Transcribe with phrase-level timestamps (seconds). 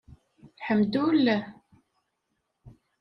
[0.59, 1.43] Lḥemdulleh.